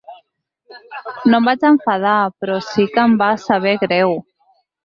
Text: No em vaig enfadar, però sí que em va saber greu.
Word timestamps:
No 1.33 1.41
em 1.43 1.49
vaig 1.49 1.67
enfadar, 1.69 2.15
però 2.45 2.57
sí 2.71 2.89
que 2.97 3.07
em 3.11 3.15
va 3.23 3.31
saber 3.47 3.79
greu. 3.87 4.19